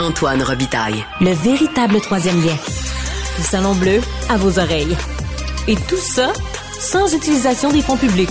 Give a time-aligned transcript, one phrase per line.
[0.00, 1.04] Antoine Robitaille.
[1.20, 2.54] Le véritable troisième lien.
[3.36, 4.96] Le Salon Bleu à vos oreilles.
[5.66, 6.32] Et tout ça
[6.78, 8.28] sans utilisation des fonds publics.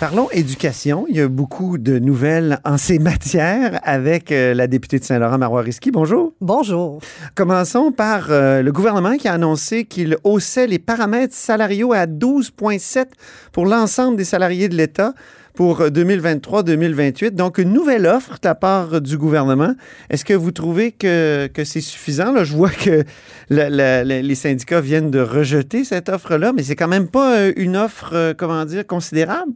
[0.00, 1.06] Parlons éducation.
[1.08, 5.38] Il y a beaucoup de nouvelles en ces matières avec euh, la députée de Saint-Laurent,
[5.38, 5.92] Marois Risky.
[5.92, 6.32] Bonjour.
[6.40, 7.00] Bonjour.
[7.36, 13.06] Commençons par euh, le gouvernement qui a annoncé qu'il haussait les paramètres salariaux à 12,7
[13.52, 15.14] pour l'ensemble des salariés de l'État
[15.54, 17.30] pour 2023-2028.
[17.30, 19.74] Donc, une nouvelle offre de la part du gouvernement.
[20.08, 22.32] Est-ce que vous trouvez que, que c'est suffisant?
[22.32, 23.04] Là, je vois que
[23.48, 27.36] la- la- la- les syndicats viennent de rejeter cette offre-là, mais c'est quand même pas
[27.38, 29.52] euh, une offre, euh, comment dire, considérable.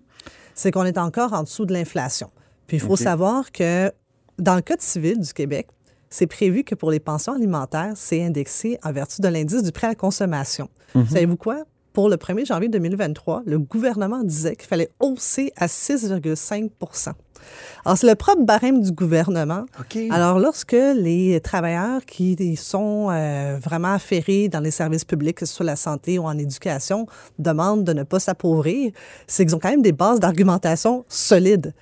[0.55, 2.31] C'est qu'on est encore en dessous de l'inflation.
[2.67, 3.91] Puis il faut savoir que
[4.39, 5.69] dans le Code civil du Québec,
[6.11, 9.89] c'est prévu que pour les pensions alimentaires, c'est indexé en vertu de l'indice du prêt
[9.89, 10.69] à la consommation.
[11.09, 11.65] Savez-vous quoi?
[11.95, 16.69] Pour le 1er janvier 2023, le gouvernement disait qu'il fallait hausser à 6,5
[17.85, 19.65] Alors, c'est le propre barème du gouvernement.
[20.11, 25.55] Alors, lorsque les travailleurs qui sont euh, vraiment affairés dans les services publics, que ce
[25.55, 27.07] soit la santé ou en éducation,
[27.39, 28.91] demandent de ne pas s'appauvrir,
[29.29, 31.75] c'est qu'ils ont quand même des bases d'argumentation solides.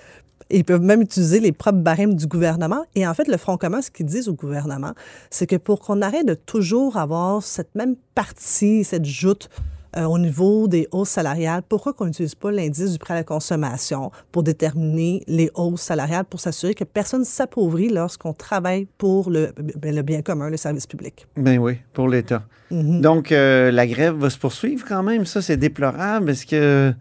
[0.50, 2.84] Et Ils peuvent même utiliser les propres barèmes du gouvernement.
[2.94, 4.92] Et en fait, le Front commun, ce qu'ils disent au gouvernement,
[5.30, 9.48] c'est que pour qu'on arrête de toujours avoir cette même partie, cette joute
[9.96, 13.24] euh, au niveau des hausses salariales, pourquoi qu'on n'utilise pas l'indice du prêt à la
[13.24, 19.30] consommation pour déterminer les hausses salariales pour s'assurer que personne ne s'appauvrit lorsqu'on travaille pour
[19.30, 21.26] le, ben, le bien commun, le service public?
[21.36, 22.42] Ben oui, pour l'État.
[22.70, 25.26] Donc, euh, la grève va se poursuivre quand même.
[25.26, 26.94] Ça, c'est déplorable parce que.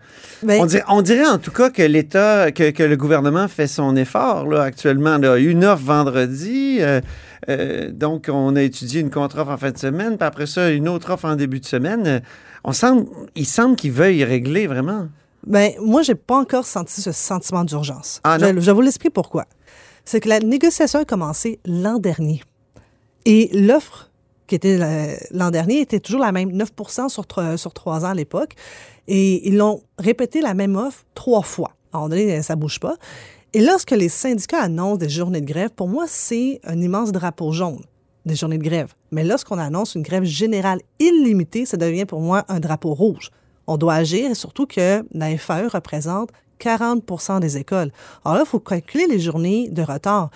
[0.44, 3.68] Ben, on, dirait, on dirait en tout cas que l'État, que, que le gouvernement fait
[3.68, 5.18] son effort là, actuellement.
[5.18, 5.38] Là.
[5.38, 6.80] Une offre vendredi.
[6.82, 7.00] euh,
[7.50, 10.88] euh, donc, on a étudié une contre-offre en fin de semaine, puis après ça, une
[10.88, 12.08] autre offre en début de semaine.
[12.08, 12.20] Euh,
[12.64, 15.08] On semble, il semble qu'ils veuillent régler vraiment.
[15.48, 18.22] Ben, moi, j'ai pas encore senti ce sentiment d'urgence.
[18.24, 19.46] Ah, je, je vous l'expliquer pourquoi.
[20.06, 22.44] C'est que la négociation a commencé l'an dernier.
[23.26, 24.10] Et l'offre
[24.48, 26.70] qui était la- l'an dernier était toujours la même, 9
[27.08, 27.26] sur,
[27.58, 28.54] sur trois ans à l'époque.
[29.08, 31.72] Et ils l'ont répété la même offre trois fois.
[31.94, 32.96] À un moment donné, ça bouge pas.
[33.54, 37.52] Et lorsque les syndicats annoncent des journées de grève, pour moi, c'est un immense drapeau
[37.52, 37.82] jaune
[38.26, 38.94] des journées de grève.
[39.12, 43.30] Mais lorsqu'on annonce une grève générale illimitée, ça devient pour moi un drapeau rouge.
[43.68, 46.30] On doit agir, et surtout que la FAE représente
[46.60, 47.92] 40% des écoles.
[48.24, 50.30] Alors là, il faut calculer les journées de retard.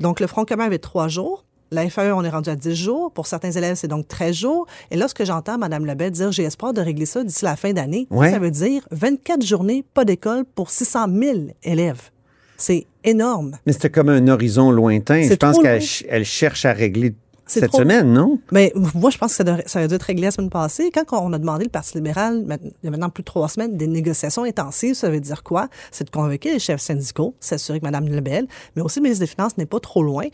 [0.00, 1.44] Donc, le Front commun avait trois jours.
[1.70, 3.12] La FAE, on est rendu à 10 jours.
[3.12, 4.66] Pour certains élèves, c'est donc 13 jours.
[4.90, 8.06] Et lorsque j'entends Mme Lebet dire j'ai espoir de régler ça d'ici la fin d'année,
[8.10, 8.30] Ouais.
[8.30, 12.10] ça veut dire 24 journées, pas d'école pour 600 000 élèves.
[12.56, 13.52] C'est énorme.
[13.66, 15.22] Mais c'était comme un horizon lointain.
[15.22, 17.14] Je pense qu'elle elle cherche à régler
[17.48, 18.40] cette trop- semaine, non?
[18.50, 20.90] Mais moi, je pense que ça, devrait- ça aurait dû être réglé la semaine passée.
[20.92, 23.48] Quand on a demandé le Parti libéral, ma- il y a maintenant plus de trois
[23.48, 25.68] semaines, des négociations intensives, ça veut dire quoi?
[25.92, 29.30] C'est de convoquer les chefs syndicaux, s'assurer que Mme Lebel, mais aussi le ministre des
[29.30, 30.24] Finances n'est pas trop loin,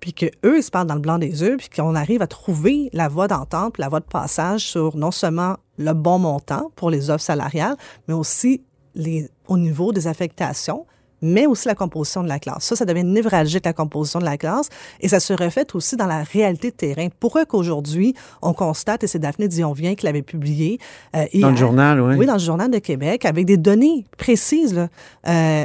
[0.00, 2.88] puis qu'eux, ils se parlent dans le blanc des yeux, puis qu'on arrive à trouver
[2.92, 7.08] la voie d'entente, la voie de passage sur non seulement le bon montant pour les
[7.10, 7.76] offres salariales,
[8.08, 8.62] mais aussi
[8.96, 10.86] les, au niveau des affectations,
[11.22, 12.64] mais aussi la composition de la classe.
[12.64, 14.68] Ça, ça devient névralgique, la composition de la classe,
[15.00, 17.08] et ça se reflète aussi dans la réalité de terrain.
[17.20, 20.78] Pourquoi qu'aujourd'hui, on constate, et c'est Daphné Dion-Vien qui l'avait publié
[21.16, 22.14] euh, Dans le journal, oui.
[22.16, 24.88] Oui, dans le Journal de Québec, avec des données précises là,
[25.26, 25.64] euh,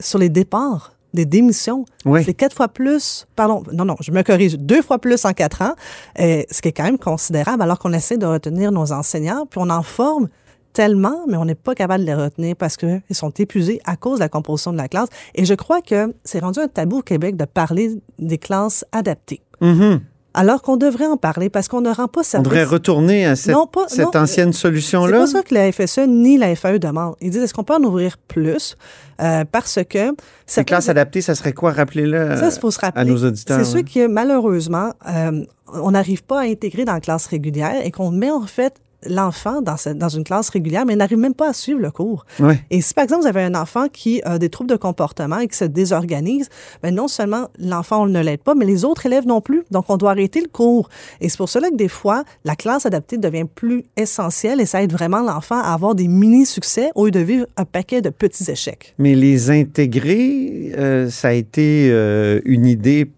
[0.00, 1.84] sur les départs des démissions.
[2.04, 2.22] Oui.
[2.24, 5.62] C'est quatre fois plus, pardon, non, non, je me corrige, deux fois plus en quatre
[5.62, 5.74] ans,
[6.20, 9.60] euh, ce qui est quand même considérable, alors qu'on essaie de retenir nos enseignants, puis
[9.62, 10.28] on en forme
[10.72, 14.18] tellement, mais on n'est pas capable de les retenir parce qu'ils sont épuisés à cause
[14.18, 15.08] de la composition de la classe.
[15.34, 19.40] Et je crois que c'est rendu un tabou au Québec de parler des classes adaptées.
[19.60, 20.00] Mhm.
[20.34, 22.48] Alors qu'on devrait en parler parce qu'on ne rend pas On service.
[22.48, 25.18] devrait retourner à cette, Non, pas- cette non, ancienne C'est solution-là.
[25.18, 27.16] pas ça que la FSE ni la FAE demandent.
[27.20, 28.76] Ils disent est-ce qu'on peut en ouvrir plus?
[29.20, 30.14] Euh, parce que
[30.46, 31.72] Ces classes adaptées, ça serait quoi?
[31.72, 33.02] Rappelez-le ça, il faut se rappeler.
[33.02, 33.58] à nos auditeurs.
[33.62, 35.44] C'est sûr que malheureusement, euh,
[35.74, 39.62] on n'arrive pas à intégrer dans la classe régulière et qu'on met en fait l'enfant
[39.62, 42.24] dans, dans une classe régulière, mais il n'arrive même pas à suivre le cours.
[42.40, 42.54] Oui.
[42.70, 45.48] Et si, par exemple, vous avez un enfant qui a des troubles de comportement et
[45.48, 46.48] qui se désorganise,
[46.82, 49.64] ben non seulement l'enfant, on ne l'aide pas, mais les autres élèves non plus.
[49.70, 50.88] Donc, on doit arrêter le cours.
[51.20, 54.82] Et c'est pour cela que des fois, la classe adaptée devient plus essentielle et ça
[54.82, 58.50] aide vraiment l'enfant à avoir des mini-succès au lieu de vivre un paquet de petits
[58.50, 58.94] échecs.
[58.98, 63.10] Mais les intégrer, euh, ça a été euh, une idée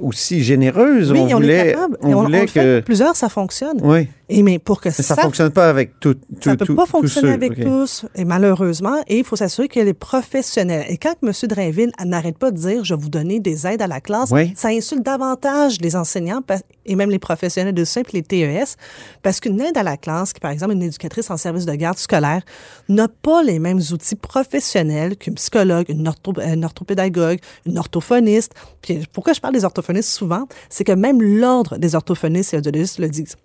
[0.00, 1.12] aussi généreuse.
[1.12, 1.98] Oui, on on, voulait, est capable.
[2.02, 2.80] on voulait on le fait que.
[2.80, 3.78] plusieurs, ça fonctionne.
[3.82, 4.08] Oui.
[4.30, 6.66] Et mais pour que Mais ça, ça ne fonctionne pas avec tout, tout ça peut
[6.66, 10.84] tout- pas tous fonctionner avec tous, et malheureusement, et il faut s'assurer que les professionnels.
[10.90, 11.32] Et quand M.
[11.48, 14.52] Drainville n'arrête pas de dire je vais vous donner des aides à la classe, Oui.
[14.54, 16.42] ça insulte davantage les enseignants
[16.84, 18.76] et même les professionnels de et les TES,
[19.22, 21.96] parce qu'une aide à la classe, qui par exemple une éducatrice en service de garde
[21.98, 22.42] scolaire,
[22.90, 28.52] n'a pas les mêmes outils professionnels qu'une psychologue, une, ortho- une orthopédagogue, une orthophoniste.
[28.82, 32.98] Puis pourquoi je parle des orthophonistes souvent, c'est que même l'ordre des orthophonistes et audiologistes
[32.98, 33.36] le disent.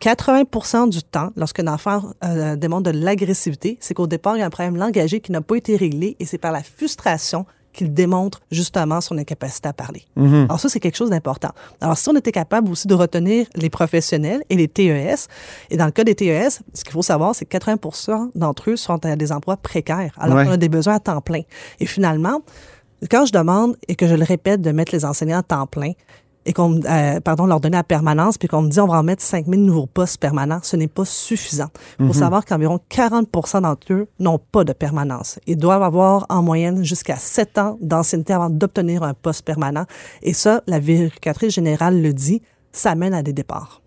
[0.00, 4.46] 80% du temps, lorsqu'un enfant euh, démontre de l'agressivité, c'est qu'au départ, il y a
[4.46, 8.40] un problème langagier qui n'a pas été réglé et c'est par la frustration qu'il démontre
[8.50, 10.04] justement son incapacité à parler.
[10.16, 11.50] Alors ça, c'est quelque chose d'important.
[11.80, 15.28] Alors si on était capable aussi de retenir les professionnels et les TES,
[15.70, 18.76] et dans le cas des TES, ce qu'il faut savoir, c'est que 80% d'entre eux
[18.76, 20.46] sont à des emplois précaires, alors Ouais.
[20.46, 21.42] qu'on a des besoins à temps plein.
[21.78, 22.40] Et finalement,
[23.08, 25.92] quand je demande et que je le répète de mettre les enseignants à temps plein
[26.46, 29.02] et qu'on euh, pardon leur donner la permanence puis qu'on me dit on va en
[29.02, 31.68] mettre 5000 nouveaux postes permanents, ce n'est pas suffisant.
[31.98, 33.28] Il faut savoir qu'environ 40
[33.62, 38.32] d'entre eux n'ont pas de permanence et doivent avoir en moyenne jusqu'à 7 ans d'ancienneté
[38.32, 39.84] avant d'obtenir un poste permanent
[40.22, 42.42] et ça la vérificatrice générale le dit,
[42.72, 43.82] ça mène à des départs.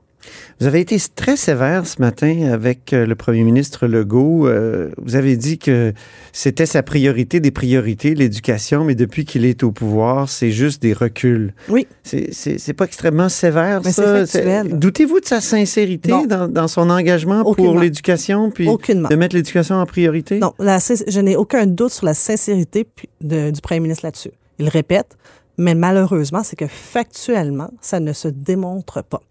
[0.59, 4.47] Vous avez été très sévère ce matin avec euh, le premier ministre Legault.
[4.47, 5.93] Euh, vous avez dit que
[6.31, 10.93] c'était sa priorité des priorités, l'éducation, mais depuis qu'il est au pouvoir, c'est juste des
[10.93, 11.53] reculs.
[11.69, 14.23] Oui, C'est- pas extrêmement sévère, Mais ça?
[14.63, 19.09] Doutez-vous de sa sincérité dans, dans son engagement pour l'éducation, puis Aucunement.
[19.09, 20.39] de mettre l'éducation en priorité?
[20.39, 22.87] Non, la je n'ai aucun doute sur la sincérité
[23.21, 24.31] de- du premier ministre là-dessus.
[24.59, 25.17] Il répète,
[25.57, 29.21] mais malheureusement, c'est que factuellement, ça ne se démontre pas.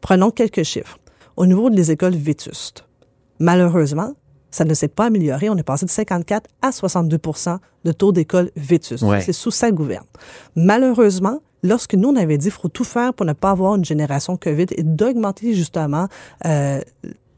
[0.00, 0.98] Prenons quelques chiffres.
[1.36, 2.84] Au niveau des écoles vétustes,
[3.38, 4.14] malheureusement,
[4.50, 5.48] ça ne s'est pas amélioré.
[5.48, 9.02] On est passé de 54 à 62% de taux d'écoles vétustes.
[9.02, 9.20] Ouais.
[9.22, 10.04] C'est sous sa gouverne.
[10.54, 13.84] Malheureusement, lorsque nous, on avait dit qu'il faut tout faire pour ne pas avoir une
[13.84, 16.06] génération COVID et d'augmenter justement
[16.46, 16.80] euh,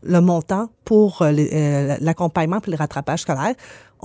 [0.05, 3.55] le montant pour euh, euh, l'accompagnement pour le rattrapage scolaire.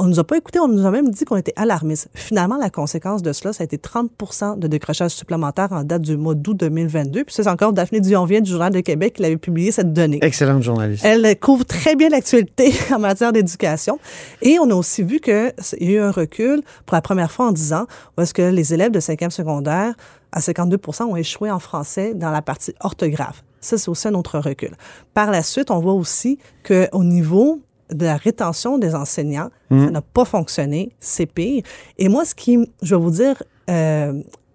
[0.01, 2.07] On nous a pas écouté, on nous a même dit qu'on était alarmistes.
[2.13, 4.09] Finalement, la conséquence de cela, ça a été 30
[4.57, 7.25] de décrochage supplémentaire en date du mois d'août 2022.
[7.25, 10.19] Puis ça, c'est encore Daphné Dionvien du Journal de Québec qui avait publié cette donnée.
[10.21, 11.03] Excellente journaliste.
[11.03, 13.99] Elle couvre très bien l'actualité en matière d'éducation.
[14.41, 17.47] Et on a aussi vu qu'il y a eu un recul pour la première fois
[17.47, 17.85] en 10 ans,
[18.17, 19.95] où est-ce que les élèves de 5e secondaire,
[20.31, 23.43] à 52 ont échoué en français dans la partie orthographe.
[23.61, 24.71] Ça, c'est aussi un autre recul.
[25.13, 27.61] Par la suite, on voit aussi qu'au niveau
[27.91, 31.63] de la rétention des enseignants, ça n'a pas fonctionné, c'est pire.
[31.97, 34.13] Et moi, ce qui, je vais vous dire, euh,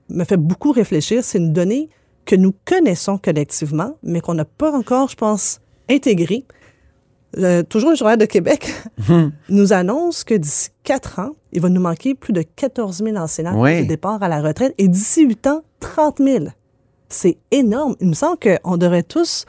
[0.08, 1.88] me fait beaucoup réfléchir, c'est une donnée
[2.24, 5.60] que nous connaissons collectivement, mais qu'on n'a pas encore, je pense,
[5.90, 6.44] intégrée.
[7.36, 8.72] Le- toujours le Journal de Québec
[9.48, 13.60] nous annonce que d'ici quatre ans, il va nous manquer plus de 14 000 enseignants
[13.60, 13.82] Ouais.
[13.82, 16.44] de départ à la retraite et d'ici huit ans, 30 000.
[17.14, 17.94] C'est énorme.
[18.00, 19.46] Il me semble qu'on devrait tous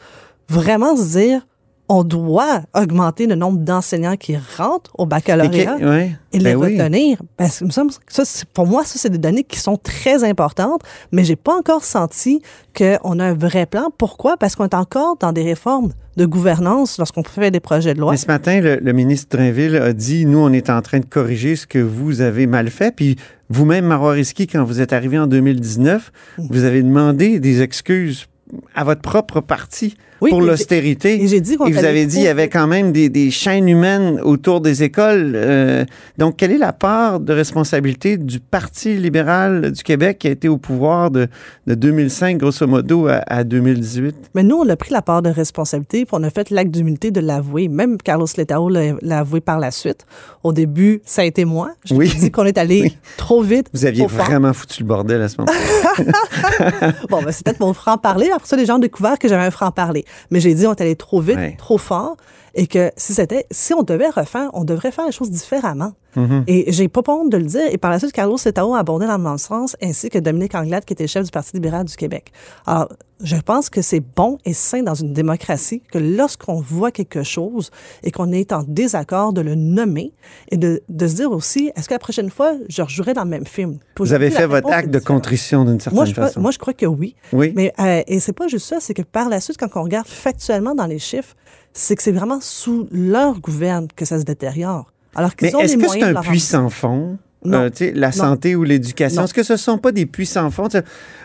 [0.48, 1.48] vraiment se dire
[1.88, 6.16] on doit augmenter le nombre d'enseignants qui rentrent au baccalauréat que- ouais.
[6.34, 6.80] et les Ben oui.
[6.82, 7.18] retenir.
[7.38, 8.24] Parce que que ça,
[8.54, 12.42] pour moi, ça, c'est des données qui sont très importantes, mais j'ai pas encore senti
[12.76, 13.90] qu'on a un vrai plan.
[13.98, 14.36] Pourquoi?
[14.38, 18.12] Parce qu'on est encore dans des réformes de gouvernance lorsqu'on fait des projets de loi.
[18.12, 21.06] Mais ce matin, le, le ministre Drainville a dit Nous, on est en train de
[21.06, 22.96] corriger ce que vous avez mal fait.
[22.96, 23.18] Puis
[23.50, 24.16] vous-même, Marois
[24.52, 26.48] quand vous êtes arrivé en 2019, Mm.
[26.50, 28.26] vous avez demandé des excuses
[28.74, 31.24] à votre propre parti Oui, pour l'austérité.
[31.24, 33.32] et j'ai dit qu'on Et vous avez dit qu'il y avait quand même des, des
[33.32, 35.34] chaînes humaines autour des écoles.
[35.36, 35.86] Euh,
[36.18, 40.48] donc, quelle est la part de responsabilité du Parti libéral du Québec qui a été
[40.48, 41.28] au pouvoir de,
[41.68, 44.16] de 2005, grosso modo, à, à 2018?
[44.36, 47.12] Mais nous, on a pris la part de responsabilité, puis on a fait l'acte d'humilité
[47.12, 47.68] de l'avouer.
[47.68, 50.06] Même Carlos Letao l'a avoué par la suite.
[50.44, 51.72] Au début, ça a été moi.
[51.86, 52.12] Je Oui.
[52.20, 52.98] dit qu'on est allé Oui.
[53.18, 54.26] trop vite, Vous aviez fort.
[54.26, 55.52] vraiment foutu le bordel à ce moment
[57.10, 58.30] Bon, ben, c'est peut-être mon franc-parler.
[58.34, 60.06] Après ça, les gens ont découvert que j'avais un franc-parler.
[60.32, 61.56] Mais j'ai dit, on est allé trop vite, Ouais.
[61.58, 62.18] trop fort.
[62.56, 65.94] Et que si c'était, si on devait refaire, on devrait faire les choses différemment.
[66.16, 66.44] Mm-hmm.
[66.48, 67.68] Et j'ai pas honte de le dire.
[67.70, 70.56] Et par la suite, Carlos Setao a abondé dans le même sens, ainsi que Dominique
[70.56, 72.32] Anglade, qui était chef du Parti libéral du Québec.
[72.66, 72.88] Alors,
[73.24, 77.72] je pense que c'est bon et sain dans une démocratie que lorsqu'on voit quelque chose
[78.04, 80.12] et qu'on est en désaccord, de le nommer
[80.50, 83.30] et de, de se dire aussi, est-ce que la prochaine fois, je rejouerai dans le
[83.30, 83.80] même film?
[83.98, 86.42] Vous avez fait votre acte de contrition d'une certaine Moi je, crois, façon.
[86.42, 87.16] moi, je crois que oui.
[87.32, 87.54] Oui.
[87.56, 90.08] Mais, euh, et c'est pas juste ça, c'est que par la suite, quand on regarde
[90.08, 91.36] factuellement dans les chiffres,
[91.76, 94.92] c'est que c'est vraiment sous leur gouverne que ça se détériore.
[95.14, 97.18] Alors qu'ils ont est-ce les que moyens c'est un sans fond?
[97.54, 99.24] Euh, la santé ou l'éducation.
[99.24, 100.68] Est-ce que ce ne sont pas des puissants fonds?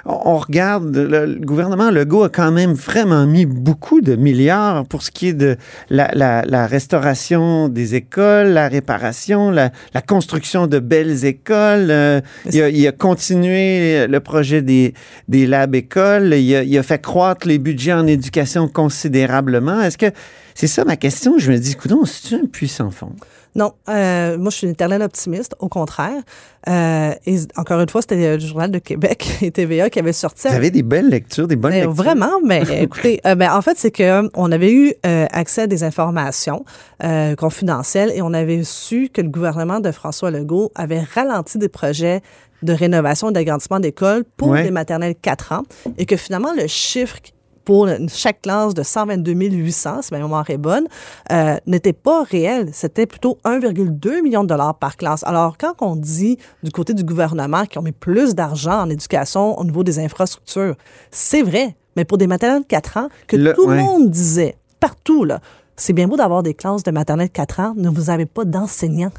[0.04, 5.02] On, regarde, le, le gouvernement Legault a quand même vraiment mis beaucoup de milliards pour
[5.02, 5.56] ce qui est de
[5.90, 11.90] la, la- la restauration des écoles, la réparation, la, la construction de belles écoles.
[11.90, 14.94] Euh, il, a, il a continué le projet des,
[15.28, 16.34] des labs écoles.
[16.34, 19.80] Il a, il a fait croître les budgets en éducation considérablement.
[19.82, 20.10] Est-ce que
[20.54, 21.38] c'est ça ma question?
[21.38, 23.12] Je me dis, écoute, c'est un puissant fond.
[23.56, 26.22] Non, euh, moi, je suis une éternelle optimiste, au contraire.
[26.68, 30.46] Euh, et encore une fois, c'était le Journal de Québec et TVA qui avait sorti.
[30.48, 31.94] Vous avez des belles lectures, des bonnes Mais lectures.
[31.94, 35.62] vraiment, mais écoutez, euh, ben, en fait, c'est que euh, on avait eu euh, accès
[35.62, 36.64] à des informations
[37.02, 41.68] euh, confidentielles et on avait su que le gouvernement de François Legault avait ralenti des
[41.68, 42.20] projets
[42.62, 44.62] de rénovation et d'agrandissement d'écoles pour Ouais.
[44.64, 45.62] les maternelles 4 ans
[45.98, 47.16] et que finalement, le chiffre
[47.64, 50.86] pour chaque classe de 122 800, si ma mémoire est bonne,
[51.30, 52.70] euh, n'était pas réel.
[52.72, 55.22] C'était plutôt 1,2 million de dollars par classe.
[55.24, 59.58] Alors, quand on dit du côté du gouvernement qu'ils ont mis plus d'argent en éducation
[59.58, 60.74] au niveau des infrastructures,
[61.10, 61.76] c'est vrai.
[61.96, 63.76] Mais pour des maternelles de 4 ans, que Le- tout ouais.
[63.76, 65.40] le monde disait, partout, là,
[65.76, 68.44] c'est bien beau d'avoir des classes de maternelle de 4 ans, ne vous avez pas
[68.44, 69.10] d'enseignants.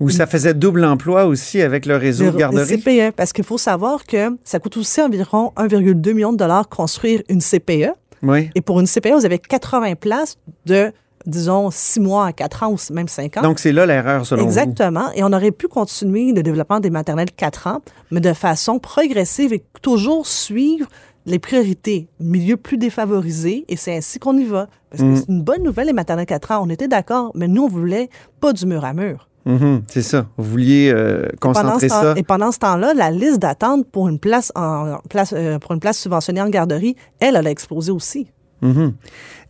[0.00, 2.70] Ou ça faisait double emploi aussi avec le réseau de Le- garderie?
[2.70, 2.76] le
[3.10, 7.22] CPE, parce qu'il faut savoir que ça coûte aussi environ 1,2 million de dollars construire
[7.28, 7.90] une CPE.
[8.22, 8.50] Oui.
[8.54, 10.36] Et pour une CPE, vous avez 80 places
[10.66, 10.90] de,
[11.26, 13.42] disons, 6 mois à 4 ans ou même 5 ans.
[13.42, 15.12] Donc, c'est là l'erreur, selon Exactement.
[15.14, 19.52] Et on aurait pu continuer le développement des maternelles 4 ans, mais de façon progressive
[19.52, 20.86] et toujours suivre
[21.26, 24.68] les priorités, milieux plus défavorisés, et c'est ainsi qu'on y va.
[24.90, 25.16] Parce que Mm.
[25.16, 28.08] c'est une bonne nouvelle, les maternelles 4 ans, on était d'accord, mais nous, on voulait
[28.40, 29.28] pas du mur à mur.
[29.46, 30.26] Mhm, c'est ça.
[30.38, 32.14] Vous vouliez euh, concentrer temps- ça?
[32.16, 35.80] Et pendant ce temps-là, la liste d'attente pour une place en place euh, pour une
[35.80, 38.26] place subventionnée en garderie, elle, elle a explosé aussi.
[38.62, 38.94] Mhm.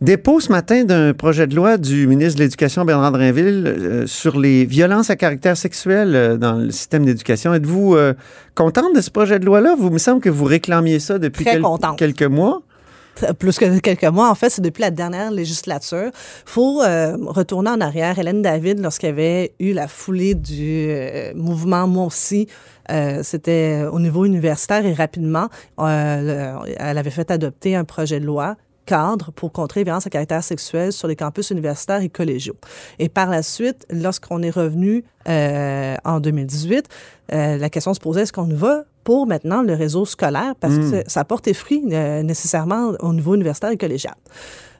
[0.01, 4.37] Dépôt ce matin d'un projet de loi du ministre de l'Éducation, Bernard Drinville, euh, sur
[4.37, 7.53] les violences à caractère sexuel dans le système d'éducation.
[7.53, 7.95] Êtes-vous
[8.55, 9.75] contente de ce projet de loi-là?
[9.79, 11.97] Vous me semble que vous réclamiez ça depuis Très quel- contente.
[11.97, 12.61] quelques mois.
[13.39, 14.29] Plus que quelques mois.
[14.29, 16.11] En fait, c'est depuis la dernière législature.
[16.45, 18.17] faut euh, retourner en arrière.
[18.19, 22.47] Hélène David, lorsqu'il y avait eu la foulée du euh, mouvement Moi aussi,
[22.91, 25.47] euh, c'était au niveau universitaire et rapidement,
[25.79, 28.55] euh, le- elle avait fait adopter un projet de loi
[28.85, 32.55] cadre pour contrer les violences à caractère sexuel sur les campus universitaires et collégiaux.
[32.99, 36.85] Et par la suite, lorsqu'on est revenu euh, en 2018,
[37.33, 40.53] euh, la question se posait, est-ce qu'on va pour maintenant le réseau scolaire?
[40.59, 44.15] Parce que ça porte fruit euh, nécessairement au niveau universitaire et collégial.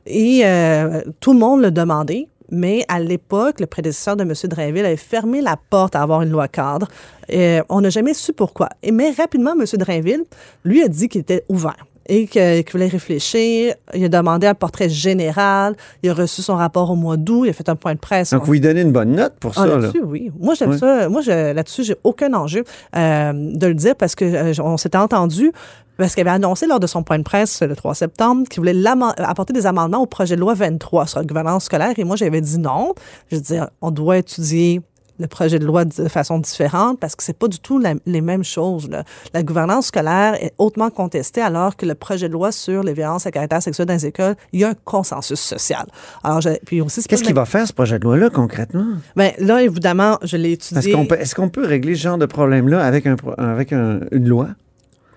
[0.06, 2.28] Et euh, tout le monde le demandait.
[2.52, 4.34] Mais à l'époque, le prédécesseur de M.
[4.44, 6.88] Drainville avait fermé la porte à avoir une loi cadre.
[7.32, 8.70] Euh, on n'a jamais su pourquoi.
[8.84, 9.66] Et, mais rapidement, M.
[9.80, 10.26] Drainville,
[10.64, 13.76] lui, a dit qu'il était ouvert et qu'il voulait réfléchir.
[13.94, 15.76] Il a demandé un portrait général.
[16.04, 17.46] Il a reçu son rapport au mois d'août.
[17.46, 18.32] Il a fait un point de presse.
[18.32, 19.66] Donc, vous lui donnez une bonne note pour Ah, ça.
[19.68, 19.78] là.
[19.78, 20.32] là-dessus, oui.
[20.40, 20.78] Moi, j'aime Ouais.
[20.78, 21.10] ça.
[21.10, 22.64] Moi, je- là-dessus, j'ai aucun enjeu
[22.96, 25.52] euh, de le dire parce que euh, on s'était entendu.
[25.98, 28.76] Parce qu'il avait annoncé lors de son point de presse le 3 septembre qu'il voulait
[29.18, 31.94] apporter des amendements au projet de loi 23 sur la gouvernance scolaire.
[31.98, 32.94] Et moi, j'avais dit non.
[33.32, 34.82] Je dis, on doit étudier
[35.20, 38.22] le projet de loi de façon différente parce que c'est pas du tout la- les
[38.22, 38.90] mêmes choses.
[38.90, 39.04] là.
[39.34, 43.26] La gouvernance scolaire est hautement contestée alors que le projet de loi sur les violences
[43.26, 45.86] à caractère sexuel dans les écoles, il y a un consensus social.
[46.24, 48.86] Alors, je- puis aussi, Qu'est-ce qu'il va faire, ce projet de loi-là, concrètement?
[49.16, 50.94] ben, là, évidemment, je l'ai Est-ce étudié.
[50.94, 54.28] qu'on peut, est-ce qu'on peut régler ce genre de problème-là avec, un, avec un- une
[54.28, 54.48] loi?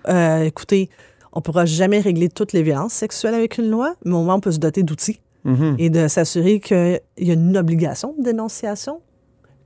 [0.07, 0.89] Euh, écoutez,
[1.33, 4.39] on pourra jamais régler toutes les violences sexuelles avec une loi, mais au moins, on
[4.39, 5.75] peut se doter d'outils Mhm.
[5.77, 8.99] et de s'assurer qu'il y a une obligation de dénonciation,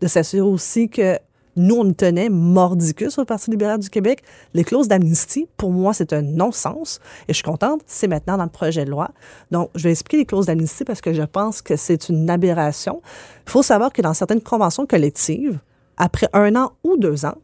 [0.02, 1.18] de s'assurer aussi que
[1.56, 4.24] nous, on tenait mordicus au Parti libéral du Québec.
[4.54, 7.00] Les clauses d'amnistie, pour moi, c'est un non-sens.
[7.28, 9.12] Et je suis contente, c'est maintenant dans le projet de loi.
[9.52, 13.02] Donc, je vais expliquer les clauses d'amnistie parce que je pense que c'est une aberration.
[13.46, 15.60] Il faut savoir que dans certaines conventions collectives,
[15.98, 17.38] après un an ou deux ans,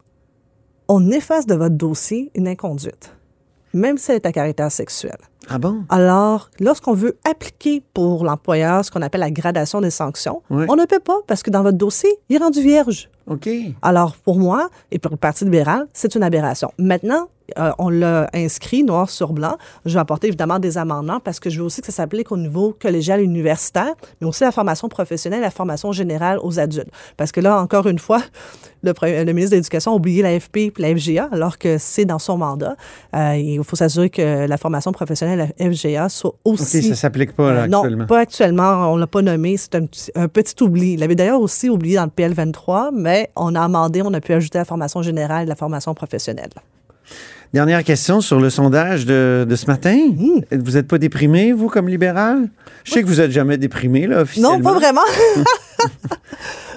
[0.88, 3.14] on efface de votre dossier une inconduite,
[3.72, 5.18] même si elle est à caractère sexuel.
[5.52, 5.82] Ah bon?
[5.88, 10.64] Alors, lorsqu'on veut appliquer pour l'employeur ce qu'on appelle la gradation des sanctions, Oui.
[10.68, 13.10] on ne peut pas parce que dans votre dossier, il est rendu vierge.
[13.26, 13.48] OK.
[13.82, 16.70] Alors, pour moi et pour le Parti libéral, c'est une aberration.
[16.78, 17.28] Maintenant,
[17.58, 19.56] euh, on l'a inscrit noir sur blanc.
[19.84, 22.36] Je vais apporter évidemment des amendements parce que je veux aussi que ça s'applique au
[22.36, 26.90] niveau collégial et universitaire, mais aussi la formation professionnelle, la formation générale aux adultes.
[27.16, 28.22] Parce que là, encore une fois,
[28.82, 28.92] le,
[29.32, 32.76] ministre de l'Éducation a oublié l'AFP et la FGA alors que c'est dans son mandat.
[33.14, 36.82] Euh, il faut s'assurer que la formation professionnelle, la FGA, soit OK, aussi...
[36.82, 38.06] ça s'applique pas là, Euh, non, actuellement.
[38.06, 38.92] pas actuellement.
[38.92, 39.56] On l'a pas nommé.
[39.56, 40.92] C'est un, petit- un petit oubli.
[40.94, 44.20] Il l'avait d'ailleurs aussi oublié dans le PL 23, mais on a amendé, on a
[44.20, 46.50] pu ajouter la formation générale et la formation professionnelle.
[47.52, 49.98] Dernière question sur le sondage de, de ce matin.
[50.16, 50.56] Mmh.
[50.62, 52.48] Vous n'êtes pas déprimé, vous, comme libéral?
[52.84, 54.56] Je sais que vous n'êtes jamais déprimé, là, officiellement.
[54.58, 55.00] Non, pas vraiment.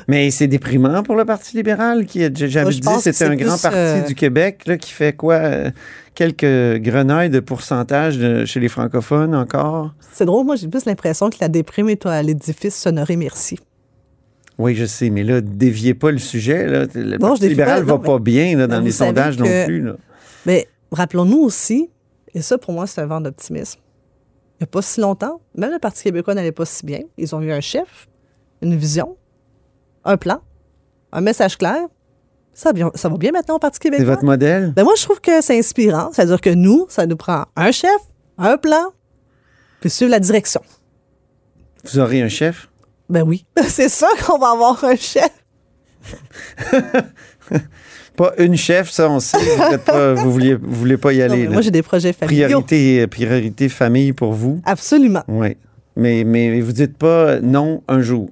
[0.07, 3.77] Mais c'est déprimant pour le Parti libéral qui, j'avais dit, c'était c'est un grand parti
[3.77, 5.35] euh, du Québec là, qui fait quoi?
[5.35, 5.71] euh,
[6.15, 9.93] quelques grenailles de pourcentage de- chez les francophones encore?
[10.11, 13.57] C'est drôle, moi, j'ai plus l'impression que la déprime est à l'édifice Sonoré Merci.
[14.59, 16.67] Oui, je sais, mais là, déviez pas le sujet.
[16.67, 16.85] Là.
[16.93, 19.81] Le Non, Parti libéral pas, va pas bien là, dans les sondages non plus.
[19.81, 19.93] là.
[20.45, 21.89] Mais rappelons-nous aussi,
[22.35, 23.79] et ça, pour moi, c'est un vent d'optimisme.
[24.59, 26.99] Il n'y a pas si longtemps, même le Parti québécois n'allait pas si bien.
[27.17, 28.07] Ils ont eu un chef,
[28.61, 29.17] une vision,
[30.05, 30.39] un plan,
[31.11, 31.87] un message clair.
[32.53, 34.13] Ça, va bien- ça va bien maintenant au Parti C'est québécois.
[34.13, 34.73] votre modèle?
[34.75, 36.09] Ben moi, je trouve que c'est inspirant.
[36.13, 37.89] C'est-à-dire que nous, ça nous prend un chef,
[38.37, 38.91] un plan,
[39.81, 40.61] puis suivre la direction.
[41.85, 42.69] Vous aurez un chef?
[43.09, 45.29] Ben oui, c'est ça qu'on va avoir un chef.
[48.15, 49.37] Pas une chef, ça, on sait.
[49.39, 51.47] Vous pas, vous vouliez, vous voulez pas y aller.
[51.47, 52.45] moi, j'ai des projets familiaux.
[52.61, 54.61] priorité, priorité famille pour vous?
[54.65, 55.23] Absolument.
[55.27, 55.57] Oui.
[55.95, 58.29] Mais, mais vous dites pas non un jour.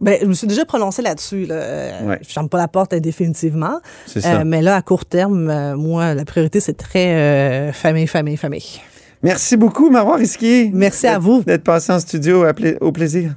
[0.00, 1.46] Ben, je me suis déjà prononcée là-dessus.
[1.46, 1.54] Là.
[1.56, 2.18] Euh, Ouais.
[2.26, 3.80] Je ferme pas la porte euh, définitivement.
[4.06, 4.40] C'est ça.
[4.40, 8.36] Euh, mais là, à court terme, euh, moi, la priorité, c'est très euh, famille, famille,
[8.36, 8.80] famille.
[9.22, 10.70] Merci beaucoup, Marois Risquier.
[10.72, 11.42] Merci à vous.
[11.42, 13.34] D'être passé en studio à pla- au plaisir.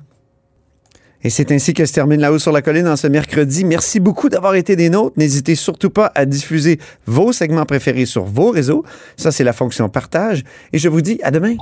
[1.24, 3.64] Et c'est ainsi que se termine La Haut sur la Colline en ce mercredi.
[3.64, 5.14] Merci beaucoup d'avoir été des nôtres.
[5.18, 8.84] N'hésitez surtout pas à diffuser vos segments préférés sur vos réseaux.
[9.18, 10.44] Ça, c'est la fonction partage.
[10.74, 11.56] Et je vous dis à demain.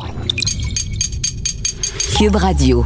[2.18, 2.86] Cube Radio.